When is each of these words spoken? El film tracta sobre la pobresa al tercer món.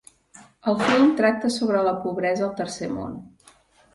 El 0.71 0.77
film 0.85 1.11
tracta 1.19 1.51
sobre 1.57 1.83
la 1.87 1.93
pobresa 2.05 2.45
al 2.47 2.57
tercer 2.63 2.89
món. 2.97 3.15